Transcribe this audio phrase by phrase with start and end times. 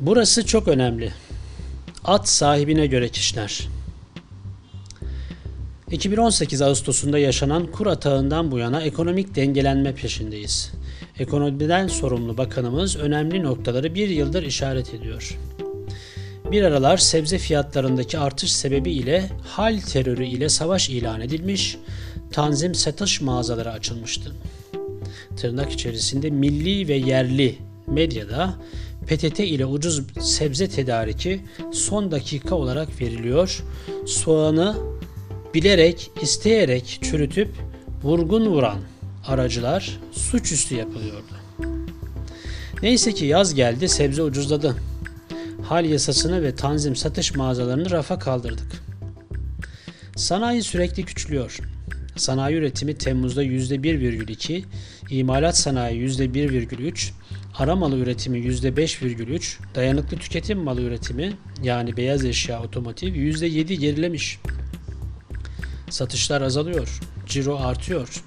[0.00, 1.12] Burası çok önemli.
[2.04, 3.68] At sahibine göre kişiler.
[5.90, 10.72] 2018 Ağustos'unda yaşanan kur atağından bu yana ekonomik dengelenme peşindeyiz.
[11.18, 15.38] Ekonomiden sorumlu bakanımız önemli noktaları bir yıldır işaret ediyor.
[16.52, 21.78] Bir aralar sebze fiyatlarındaki artış sebebiyle hal terörü ile savaş ilan edilmiş,
[22.32, 24.32] tanzim satış mağazaları açılmıştı.
[25.36, 28.54] Tırnak içerisinde milli ve yerli medyada
[29.10, 31.40] PTT ile ucuz sebze tedariki
[31.72, 33.62] son dakika olarak veriliyor.
[34.06, 34.76] Soğanı
[35.54, 37.48] bilerek, isteyerek çürütüp
[38.02, 38.78] vurgun vuran
[39.26, 41.34] aracılar suçüstü yapılıyordu.
[42.82, 44.76] Neyse ki yaz geldi, sebze ucuzladı.
[45.62, 48.82] Hal yasasını ve tanzim satış mağazalarını rafa kaldırdık.
[50.16, 51.58] Sanayi sürekli küçülüyor.
[52.16, 54.64] Sanayi üretimi Temmuz'da %1,2,
[55.10, 57.10] imalat sanayi %1,3,
[57.54, 64.38] ara malı üretimi %5,3, dayanıklı tüketim malı üretimi yani beyaz eşya otomotiv %7 gerilemiş.
[65.90, 68.24] Satışlar azalıyor, ciro artıyor.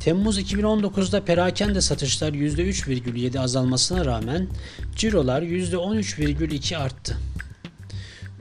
[0.00, 4.48] Temmuz 2019'da perakende satışlar %3,7 azalmasına rağmen
[4.96, 7.16] cirolar %13,2 arttı.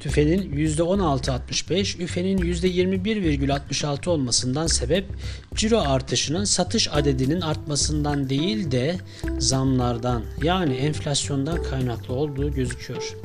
[0.04, 5.06] TÜFE'nin %16.65, üfenin %21,66 olmasından sebep
[5.56, 8.96] ciro artışının satış adedinin artmasından değil de
[9.40, 13.18] zamlardan yani enflasyondan kaynaklı olduğu gözüküyor.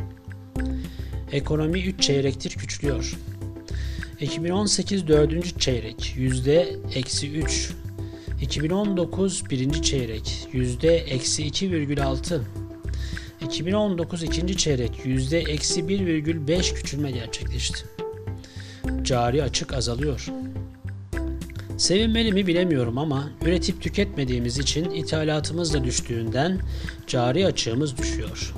[1.32, 3.16] Ekonomi 3 çeyrektir küçülüyor.
[4.20, 5.60] 2018 4.
[5.60, 7.70] çeyrek %-3,
[8.42, 9.82] 2019 1.
[9.82, 12.40] çeyrek %-2,6,
[13.40, 17.84] 2019 ikinci çeyrek %-1,5 küçülme gerçekleşti.
[19.02, 20.28] Cari açık azalıyor.
[21.76, 26.60] Sevinmeli mi bilemiyorum ama üretip tüketmediğimiz için ithalatımız da düştüğünden
[27.06, 28.54] cari açığımız düşüyor.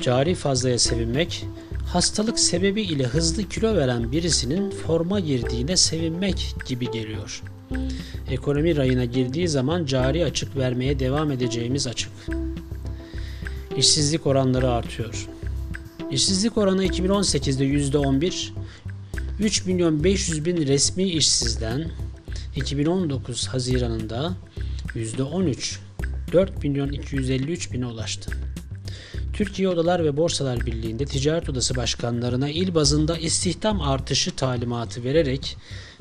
[0.00, 1.46] Cari fazlaya sevinmek,
[1.92, 7.42] hastalık sebebi ile hızlı kilo veren birisinin forma girdiğine sevinmek gibi geliyor.
[8.30, 12.10] Ekonomi rayına girdiği zaman cari açık vermeye devam edeceğimiz açık.
[13.76, 15.28] İşsizlik oranları artıyor.
[16.10, 18.48] İşsizlik oranı 2018'de %11,
[19.40, 21.90] 3 milyon 500 bin resmi işsizden
[22.56, 24.32] 2019 Haziran'ında
[24.94, 25.78] %13,
[26.32, 28.30] 4 milyon 253 bine ulaştı.
[29.32, 35.56] Türkiye Odalar ve Borsalar Birliği'nde Ticaret Odası Başkanlarına il bazında istihdam artışı talimatı vererek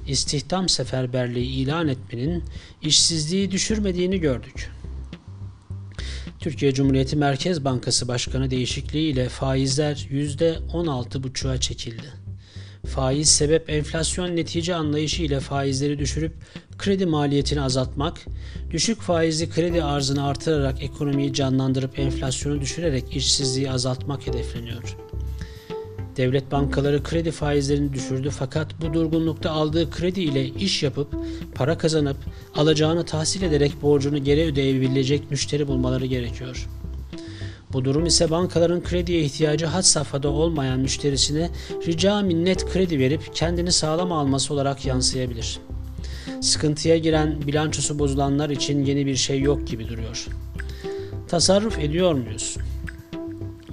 [0.07, 2.43] istihdam seferberliği ilan etmenin
[2.81, 4.74] işsizliği düşürmediğini gördük.
[6.45, 12.13] Türkiye Cumhuriyeti Merkez Bankası Başkanı değişikliği ile faizler %16,5'a çekildi.
[12.85, 16.33] Faiz sebep enflasyon netice anlayışı ile faizleri düşürüp
[16.77, 18.25] kredi maliyetini azaltmak,
[18.71, 24.97] düşük faizli kredi arzını artırarak ekonomiyi canlandırıp enflasyonu düşürerek işsizliği azaltmak hedefleniyor.
[26.17, 31.15] Devlet bankaları kredi faizlerini düşürdü fakat bu durgunlukta aldığı kredi ile iş yapıp
[31.55, 32.17] para kazanıp
[32.55, 36.67] alacağını tahsil ederek borcunu geri ödeyebilecek müşteri bulmaları gerekiyor.
[37.73, 41.49] Bu durum ise bankaların krediye ihtiyacı had safhada olmayan müşterisine
[41.87, 45.59] rica minnet kredi verip kendini sağlam alması olarak yansıyabilir.
[46.41, 50.27] Sıkıntıya giren bilançosu bozulanlar için yeni bir şey yok gibi duruyor.
[51.27, 52.57] Tasarruf ediyor muyuz?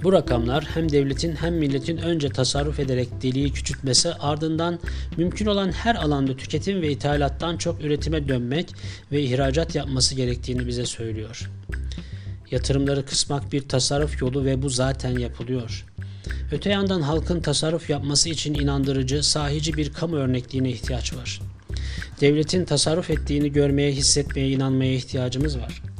[0.03, 4.79] Bu rakamlar hem devletin hem milletin önce tasarruf ederek deliği küçültmesi ardından
[5.17, 8.73] mümkün olan her alanda tüketim ve ithalattan çok üretime dönmek
[9.11, 11.49] ve ihracat yapması gerektiğini bize söylüyor.
[12.51, 15.85] Yatırımları kısmak bir tasarruf yolu ve bu zaten yapılıyor.
[16.51, 21.41] Öte yandan halkın tasarruf yapması için inandırıcı, sahici bir kamu örnekliğine ihtiyaç var.
[22.21, 25.92] Devletin tasarruf ettiğini görmeye, hissetmeye, inanmaya ihtiyacımız var.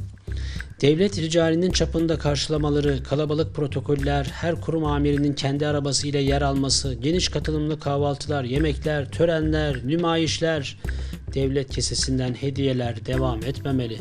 [0.84, 7.80] Devlet ricalinin çapında karşılamaları, kalabalık protokoller, her kurum amirinin kendi arabasıyla yer alması, geniş katılımlı
[7.80, 10.78] kahvaltılar, yemekler, törenler, nümayişler,
[11.34, 13.98] devlet kesesinden hediyeler devam etmemeli.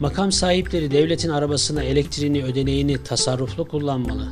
[0.00, 4.28] Makam sahipleri devletin arabasına elektriğini, ödeneğini tasarruflu kullanmalı.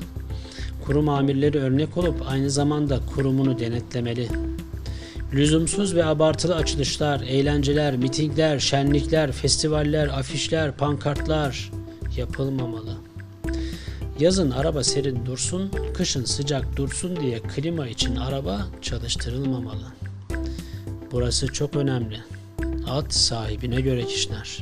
[0.85, 4.29] Kurum amirleri örnek olup aynı zamanda kurumunu denetlemeli.
[5.33, 11.71] Lüzumsuz ve abartılı açılışlar, eğlenceler, mitingler, şenlikler, festivaller, afişler, pankartlar
[12.17, 12.97] yapılmamalı.
[14.21, 19.87] Yazın araba serin dursun, kışın sıcak dursun diye klima için araba çalıştırılmamalı.
[21.13, 22.21] Burası çok önemli.
[22.91, 24.59] At sahibine göre kişiler.